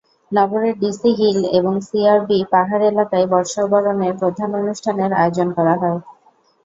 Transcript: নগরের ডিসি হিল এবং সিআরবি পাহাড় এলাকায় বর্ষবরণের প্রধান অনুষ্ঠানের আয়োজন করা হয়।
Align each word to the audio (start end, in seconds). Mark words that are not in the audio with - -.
নগরের 0.31 0.75
ডিসি 0.79 1.11
হিল 1.19 1.39
এবং 1.57 1.73
সিআরবি 1.87 2.39
পাহাড় 2.51 2.83
এলাকায় 2.91 3.27
বর্ষবরণের 3.33 4.13
প্রধান 4.21 4.49
অনুষ্ঠানের 4.55 5.11
আয়োজন 5.13 5.47
করা 5.57 5.75
হয়। 5.81 5.99